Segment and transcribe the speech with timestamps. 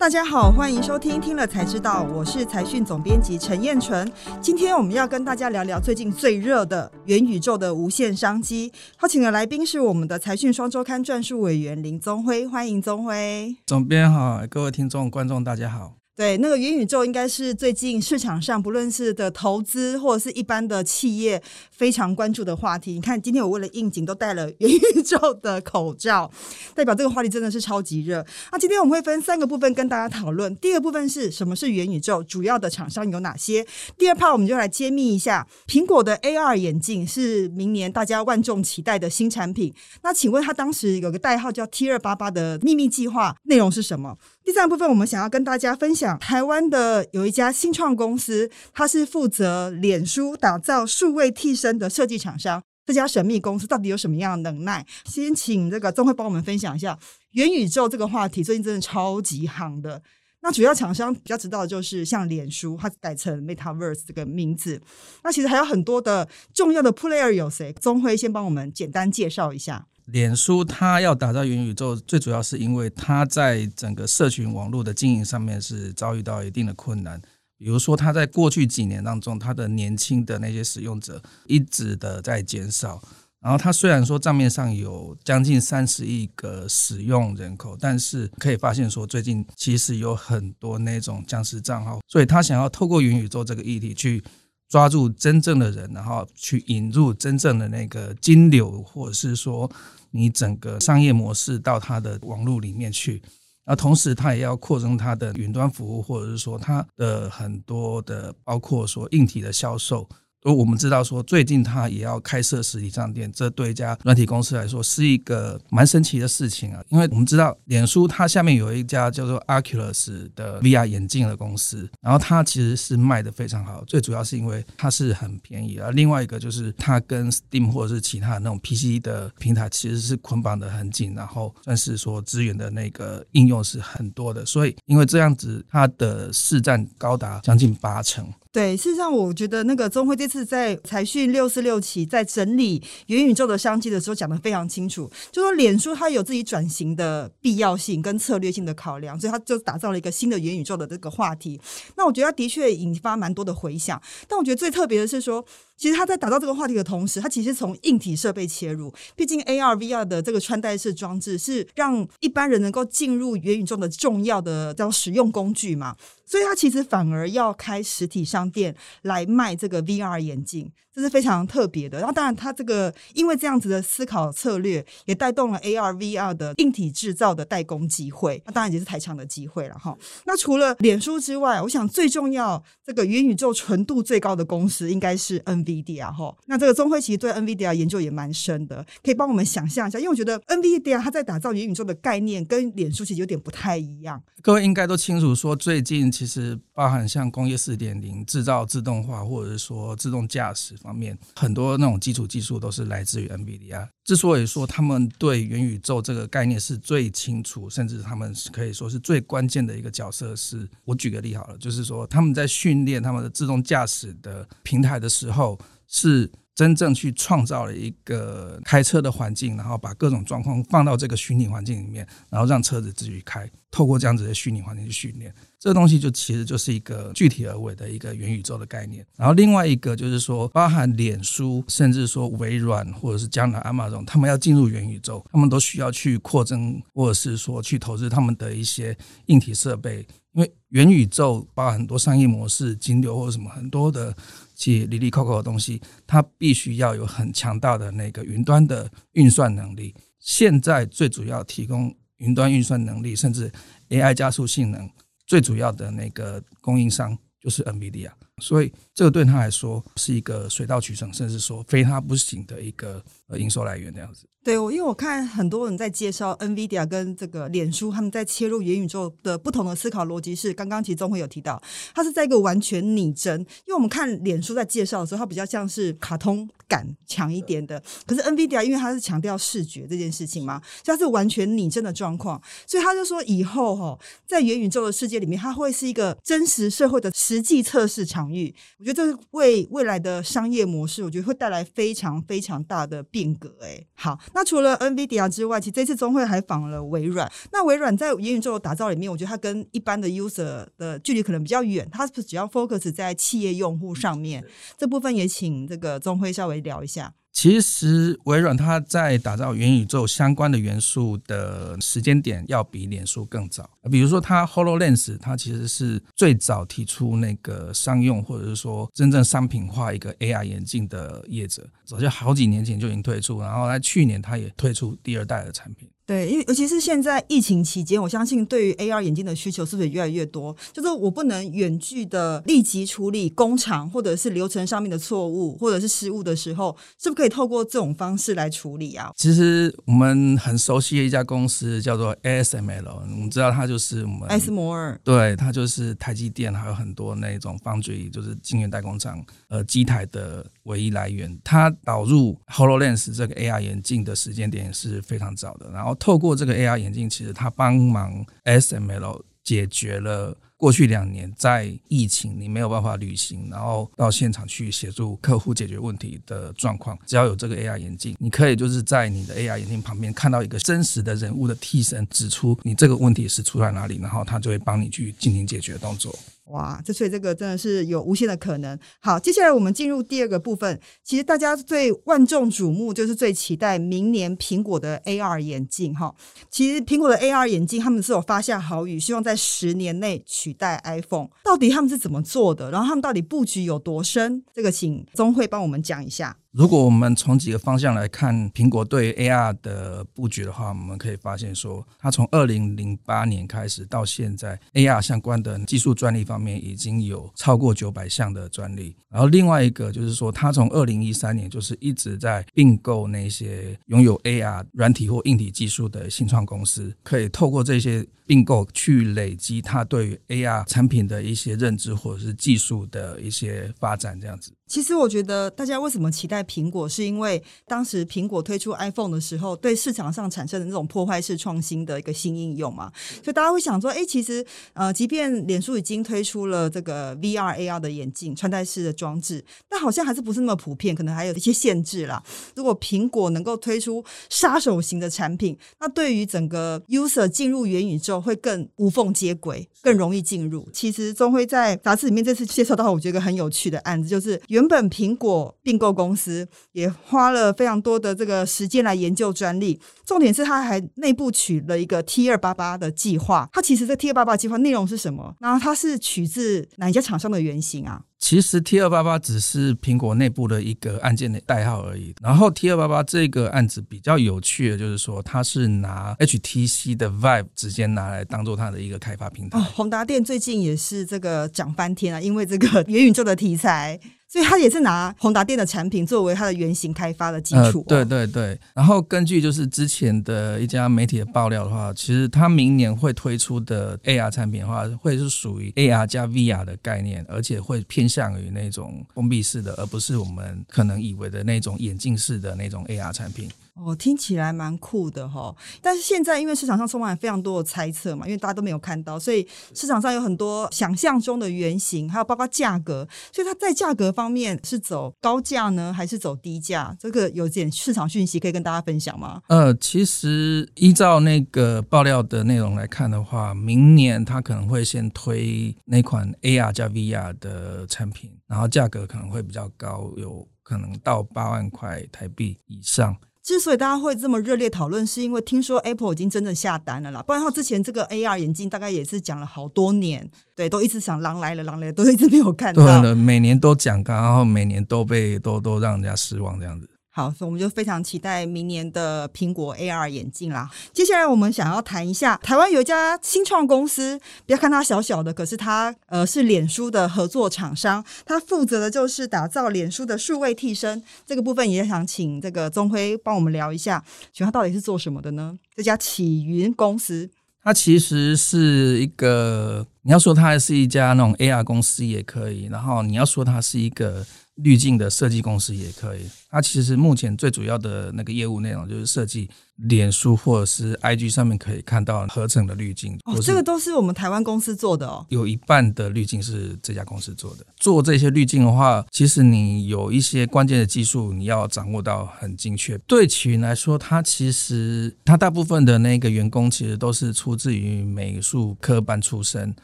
[0.00, 4.10] 大家好，欢迎收听听了才知道，我是财讯总编辑陈彦纯。
[4.40, 8.72] 今天我们要跟大家聊聊最近最热的元宇宙的无限商机。
[9.02, 13.54] 邀请的来宾是我们的财讯双周刊撰述委员林宗辉，欢迎宗辉。
[13.66, 15.99] 总编好，各位听众观众大家好。
[16.20, 22.92] 对，那个元宇宙应该是最近市场上不论是的投资或者是一般的企业非常关注的话题。
[22.92, 26.30] 你看，今天我为了应景都戴了元宇宙的口罩，
[26.74, 28.22] 代表这个话题真的是超级热。
[28.52, 30.54] 那今天我们会分三个部分跟大家讨论。
[30.56, 33.66] 第一个部分是什么是元宇宙，主要的厂商有哪些？
[33.96, 39.72] 第二 part 我们就来揭秘一下苹果的 AR 眼镜是明年大家万众期待的新产品。
[40.02, 44.18] 那请问它当时有个代号叫 T 二八八的秘密计划，内容是什么？
[44.44, 52.62] 第三部分，我们想要跟大家分享台湾的有一家新创公司，它是负责脸书打造数位替身的设计厂商。
[52.86, 54.84] 这家神秘公司到底有什么样的能耐？
[55.04, 56.98] 先请这个钟辉帮我们分享一下
[57.32, 60.02] 元宇宙这个话题，最近真的超级夯的。
[60.42, 64.80] 那主要厂商比较知道的就是像脸书，它改成 Metaverse 这个名字。
[65.22, 67.72] 那其实还有很多的重要的 player 有谁？
[67.74, 69.86] 钟辉先帮我们简单介绍一下。
[70.06, 77.20] 脸书它要打造元宇宙，最主要是因为它在整个社群网络的经营上面是遭遇到一定的困难。
[77.56, 83.02] 比如说，它在过去几年当中，它的年轻的那些使用者一直的在减少。
[83.40, 92.00] 然后，它虽然说账面上有将近三十亿个使用人口，但是可以发现说，最近其实有很多那种僵尸账号。
[92.06, 94.22] 所以，他想要透过元宇宙这个议题去。
[94.70, 99.70] 抓住真正的人，然后去引入真正的那个金流，或者是说
[100.12, 103.20] 你整个商业模式到他的网络里面去。
[103.66, 110.08] 那同时，他也要扩充他的云端服务，或者是说他的很多的，包括说硬体的销售。
[110.42, 116.82] 而我们知道说，最近它也要开设实体商店，这对一家软体公司来说是一个蛮神奇的事情啊。
[116.88, 125.90] 因为我们知道，脸书它下面有一家叫做 Oculus 的 VR 眼镜的公司，然后它其实是卖得非常好，最主要是因为它是很便宜啊。
[125.90, 138.26] 另外一个就是它跟 Steam 或者是其他那种 PC 的平台其实是捆绑得很紧，然后算是说资源的那个应用是很多的，所以因为这样子，它的市占高达将近八成。
[138.52, 151.60] 对，事实上，我觉得那个钟辉这次在财讯六四六期在整理元宇宙的商机的时候讲得非常清楚，就说脸书它有自己转型的必要性跟策略性的考量，所以它就打造了一个新的元宇宙的这个话题。
[151.96, 155.44] 那我觉得它的确引发蛮多的回响，但我觉得最特别的是说。
[155.80, 158.92] 其实他在打造这个话题的同时，他其实从硬体设备切入。
[159.16, 165.96] 毕竟 AR、VR 的这个穿戴式装置是让一般人能够进入元宇宙的重要的叫使用工具嘛，
[166.26, 170.70] 所以他其实反而要开实体商店来卖这个 VR 眼镜。
[170.92, 179.96] 这是非常特别的，然后当然，它这个因为这样子的思考策略，也带动了 AR、VR 的硬体制造的代工机会，那当然也是台厂的机会了哈。
[180.24, 186.36] 那除了脸书之外，我想最重要这个元宇宙纯度最高的公司应该是 NVIDIA 哈。
[186.46, 194.20] 那这个钟辉其实对 NVIDIA 研究也蛮深的，可以帮我们想象一下，因为我觉得 NVIDIA 它在打造元宇宙的概念跟脸书其实有点不太一样。
[194.42, 200.74] 各位应该都清楚，说最近其实包含像工业四点零、制造自动化，或者是说自动驾驶。
[200.82, 203.88] 方面很多那种基础技术都是来自于 NVIDIA。
[204.04, 223.50] 之所以说他们对元宇宙这个概念是最清楚，甚至他们可以说是最关键的一个角色是，是我举个例好了，就是说他们在训练他们的自动驾驶的平台的时候，是真正去创造了一个开车的环境，然后把各种状况放到这个虚拟环境里面，然后让车子自己开。
[223.70, 229.06] 透过这样子的虚拟环境去训练，这个东西就其实就是一个具体而为的一个元宇宙的概念。
[229.16, 238.96] 然后另外一个就是说，包含脸书，甚至说微软或者是将来 Amazon，他们要进入元宇宙，他们都需要去扩增，或者是说去投资他们的一些
[239.26, 244.12] 硬体设备，因为元宇宙包含很多商业模式、金流或者什么很多的
[244.60, 249.94] 其里里扣扣的东西，它必须要有很强大的那个云端的运算能力。
[250.18, 251.96] 现在最主要提供。
[252.20, 253.50] 云端运算能力，甚至
[253.88, 254.86] AI 加速性能，
[255.26, 258.10] 最主要的那个供应商就是 NVIDIA，
[258.40, 264.26] 所以这个对他来说是一个水到渠成，甚至说非他不行的一个呃营收来源这样子。
[264.42, 271.62] 对，我因为我看很多人在介绍 NVIDIA 跟这个脸书，他们在切入元宇宙的不同的思考逻辑是，刚刚其实宗辉有提到，
[271.94, 273.38] 它是在一个完全拟真。
[273.38, 288.54] 因为我们看脸书在介绍的时候，它比较像是卡通感强一点的，可是 NVIDIA 因为它是强调视觉这件事情嘛，所以它是完全拟真的状况，所以他就说以后哈，在元宇宙的世界里面，它会是一个真实社会的实际测试场场域。
[288.78, 293.52] 我觉得这是为未来的商业模式，我觉得会带来非常非常大的变革。
[293.62, 297.30] 哎，好，那除了 NVIDIA 之外，其实这次中会还访了微软。
[297.52, 304.44] 那微软在元宇宙的打造里面，我觉得它跟一般的 user 的距离可能比较远，它是只要 focus 在企业用户上面。
[304.78, 307.12] 这部分也请这个中会稍微聊一下。
[307.32, 313.68] 其实微软它在打造元宇宙相关的元素的时间点要比脸书更早。
[313.90, 325.88] 比如说，它 HoloLens 它其实是最早提出那个商用或者是说真正商品化一个 AI 眼镜的业者，早就好几年前就已经推出，然后在去年它也推出第二代的产品。
[326.10, 330.56] 对，因为尤其是现在疫情期间，我相信对于 AR 眼镜的需求是不是越来越多？
[330.72, 339.12] 就是我不能远距的立即处理工厂或者是流程上面的错误或者是失误的时候，是不是可以透过这种方式来处理啊？
[339.14, 351.38] 其实我们很熟悉的一家公司叫做 ASML，我们知道它就是我们艾斯摩尔，对，它就是台积电还有很多那种 foundry，就是晶圆代工厂呃机台的唯一来源。
[351.44, 355.90] 它导入 HoloLens 这个 AR 眼镜的时间点是非常早的，然后。
[355.96, 366.98] 透过这个 AR 眼镜，其实它帮忙 S M L 解决了过去两年在疫情你没有办法旅行，然后到现场去协助客户解决问题的状况。
[367.06, 376.14] 只要有这个 AR 眼镜，你可以就是在你的 AR 眼镜旁边看到一个真实的人物的替身，指出你这个问题是出在哪里，然后他就会帮你去进行解决动作。
[376.50, 378.78] 哇，这所以这个真的是有无限的可能。
[379.00, 380.78] 好，接下来我们进入第二个部分。
[381.02, 386.14] 其实大家最万众瞩目，就是最期待明年苹果的 AR 眼镜哈。
[386.50, 391.28] 其实苹果的 AR 眼镜，他们是有发下好语，希望在十年内取代 iPhone。
[391.44, 392.70] 到底他们是怎么做的？
[392.70, 394.42] 然后他们到底布局有多深？
[394.52, 396.36] 这个请宗慧帮我们讲一下。
[396.52, 408.96] 如果我们从几个方向来看苹果对 AR 的布局的话，我们可以发现说，它从二零零八年开始到现在，AR 相关的技术专利方面已经有超过九百项的专利。
[409.08, 424.50] 然后另外一个就是说，它从二零一三年就是一直在并购那些拥有 AR 软体或硬体技术的新创公司，可以透过这些并购去累积它对于 AR 产品的一些认知或者是技术的一些发展，这样子。
[424.66, 432.92] 其实我觉得大家为什么期待苹果，是因为当时苹果推出 iPhone 的时候，对市场上产生的那种破坏式创新的一个新应用嘛，
[433.22, 442.22] 所以大家会想说，哎，其实呃，即便脸书已经推出了这个 VR AR 的眼镜穿戴式的装置，但好像还是不是那么普遍，可能还有一些限制啦。
[442.54, 450.68] 如果苹果能够推出杀手型的产品，那对于整个 user 进入元宇宙会更无缝接轨，更容易进入。
[450.72, 456.29] 其实钟辉在杂志里面这次介绍到，我觉得很有趣的案子就是原本苹果并购公司
[456.72, 463.48] 也花了非常多的这个时间来研究专利，重点是他还内部取了一个 T 二八八的计划。
[463.52, 465.34] 它其实这 T 二八八计划内容是什么？
[465.40, 468.02] 然后它是取自哪一家厂商的原型啊？
[468.18, 472.14] 其实 T 二八八只是苹果内部的一个案件的代号而已。
[472.20, 479.58] 然后 T 二八八这个案子比较有趣的，就是说它是拿 HTC 的 Vive 直接拿来当做它的一个开发平台。
[479.58, 483.98] 哦，宏达电最近也是这个涨翻天啊，因为这个元宇宙的题材。
[484.30, 487.80] 所以他也是拿宏达电的产品作为它的原型开发的基础。
[487.80, 488.04] 哦呃。
[488.04, 503.50] 对对对，然后根据就是之前的一家媒体的爆料的话，其实它明年会推出的 AR 产品的话，会是属于 AR 加 VR 的概念，而且会偏向于那种封闭式的，而不是我们可能以为的那种眼镜式的那种 AR 产品。
[503.74, 516.94] 哦，听起来蛮酷的哈，但是现在因为市场上充满非常多的猜测嘛，因为大家都没有看到，所以市场上有很多想象中的原型，还有包括价格，所以它在价格方面是走高价呢，还是走低价？
[516.98, 519.40] 这个有点市场讯息可以跟大家分享吗？
[519.48, 533.16] 呃，其实依照那个爆料的内容来看的话，明年它可能会先推那款 AR 加 VR 的产品，然后价格可能会比较高，有可能到八万块台币以上。
[533.42, 537.22] 之所以大家会这么热烈讨论，是因为听说 Apple 已经真正下单了啦。
[537.22, 542.84] 不然的话，之前这个 AR 眼镜大概也是讲了好多年，对，都一直想狼来了，狼来了，都一直没有看到。
[542.84, 546.88] 对的，每年都讲，然后每年都被都都让人家失望这样子。
[547.12, 550.70] 好，所以我们就非常期待明年的苹果 AR 眼镜啦。
[550.92, 561.02] 接下来我们想要谈一下，台湾有一家新创公司，不要看它小小的，可是它呃是脸书的合作厂商，它负责的就是打造脸书的数位替身。
[561.26, 565.58] 这个部分也想请这个宗辉帮我们聊一下，请问它到底是做什么的呢？
[565.74, 567.28] 这家启云公司，
[567.64, 574.24] 它其实是一个，你要说它是一家那种 AR 公司也可以，然后你要说它是一个
[574.56, 576.20] 滤镜的设计公司也可以。
[576.50, 579.48] 它其实目前最主要的那个业务内容就是设计。
[579.84, 585.24] 脸书或者是 IG 上面可以看到合成的滤镜哦，这个都是我们台湾公司做的哦。
[585.30, 587.64] 有一半的滤镜是这家公司做的。
[587.78, 592.98] 做这些滤镜的话，其实你有一些关键的技术，你要掌握到很精确。
[593.06, 599.74] 对奇云来说，它其实它大部分的那个员工其实都是出自于美术科班出身，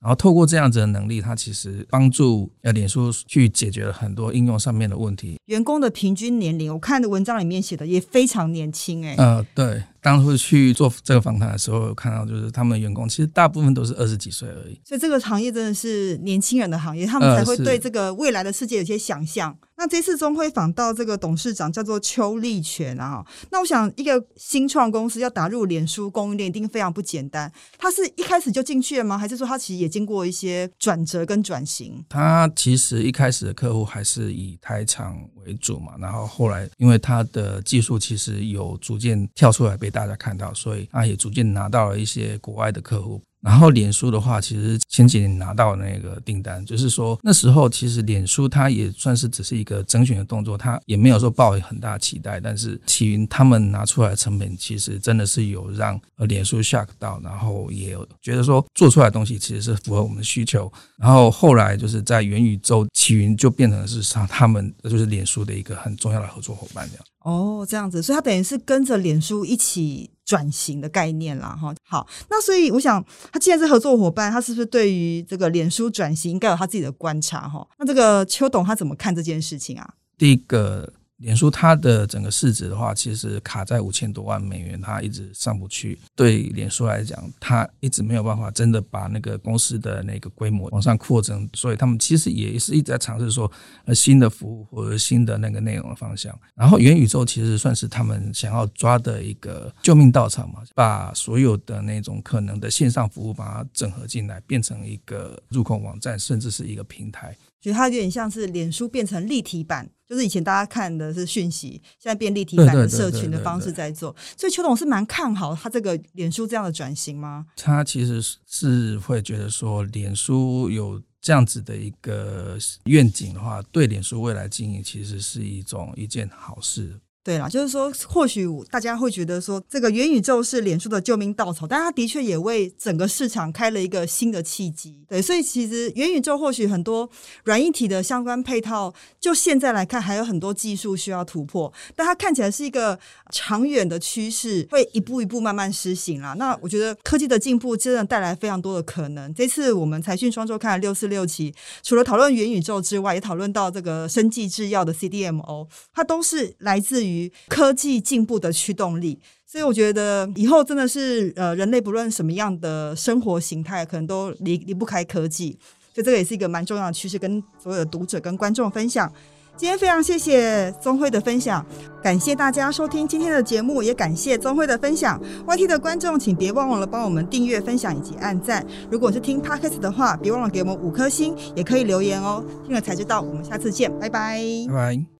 [0.00, 5.38] 然后透过这样子的能力，它其实帮助呃脸书去解决了很多应用上面的问题。
[5.46, 9.14] 员工的平均年龄，我看的文章里面写的也非常年轻哎。
[9.16, 9.82] 呃，对。
[10.00, 19.56] 当初去做这个访谈的时候，有看到就是他们员工其实大部分都是二十几岁而已，所以这个行业真的是年轻人的行业，他们才会对这个未来的世界有些想象。
[19.78, 27.52] 那这次中辉访到这个董事长叫做邱立全啊，那我想一个新创公司要打入脸书供应链，一定非常不简单。
[27.76, 29.18] 他是一开始就进去了吗？
[29.18, 32.02] 还是说他其实也经过一些转折跟转型？
[32.08, 43.18] 他其实一开始的客户还是以台厂为主嘛，然后后来因为他的技术其实有逐渐跳出来被大家看到，所以他也逐渐拿到了一些国外的客户。
[43.42, 52.40] 然后脸书的话，其实前几年拿到那个订单，就是说那时候其实脸书它也算是只是一个征选的动作，它也没有说抱很大期待。
[52.40, 60.70] 但是奇云他们拿出来的成本，其实真的是有让脸书 shock 到，然后也有觉得说做出来的东西其实是符合我们的需求。
[60.98, 67.04] 然后后来就是在元宇宙，奇云就变成是上他们就是脸书的一个很重要的合作伙伴这样。
[67.26, 70.10] 哦，这样子，所以他等于是跟着脸书一起。
[70.26, 77.64] 转型的概念啦，哈，好，那所以我想，他既然是合作伙伴，他是不是对于这个脸书转型应该有他自己的观察，哈？
[77.78, 79.88] 那这个邱董他怎么看这件事情啊？
[80.18, 80.92] 第一个。
[81.18, 85.98] 脸书它的整个市值的话，其实卡在五千多万美元，它一直上不去。
[86.14, 93.50] 对脸书来讲，它一直没有办法真的把那个公司的那个规模往上扩增，所以他们其实也是一直在尝试说
[93.86, 96.38] 呃新的服务或者新的那个内容的方向。
[96.54, 107.34] 然后元宇宙其实算是他们想要抓的一个救命稻草嘛，把所有的那种可能的线上服务把它整合进来，变成一个入口网站，甚至是一个平台。
[107.60, 109.90] 所以它有点像是脸书变成立体版。
[110.08, 117.44] 就是以前大家看的是讯息，现在变立体版的社群的方式在做，所以邱董是蛮看好他这个脸书这样的转型吗？
[117.56, 127.00] 他其实是会觉得说，脸书有这样子的一个愿景的话，对脸书未来经营其实是一种一件好事。
[127.26, 135.04] 对啦，就是说，或许大家会觉得说，这个元宇宙是脸书的救命稻草，但它的确也为整个市场开了一个新的契机。
[135.08, 137.10] 对，所以其实元宇宙或许很多
[137.42, 142.96] 软硬体的相关配套，就现在来看还有很多技术需要突破，但它看起来是一个
[143.32, 146.34] 长远的趋势，会一步一步慢慢施行啦。
[146.34, 149.34] 那我觉得科技的进步真的带来非常多的可能。
[149.34, 151.52] 这次我们财讯双周刊六四六期，
[151.82, 157.15] 除了讨论元宇宙之外，也讨论到这个生技制药的 CDMO，它都是来自于。
[157.48, 165.58] 科技进步的驱动力，所以我觉得以后真的是呃，人类不论什么样的生活形态，可能都离离不开科技，
[165.94, 169.10] 所以这个也是一个蛮重要的趋势，跟所有的读者跟观众分享。
[169.58, 171.64] 今天非常谢谢宗辉的分享，
[172.02, 175.18] 感谢大家收听今天的节目，也感谢宗辉的分享。
[175.46, 178.62] YT 的观众，请别忘了帮我们订阅、分享以及按赞。
[178.90, 182.44] 如果是听 Podcast 的话，别忘了给我们五颗星，也可以留言哦。
[182.66, 185.06] 听了才知道，我们下次见，拜拜，拜拜。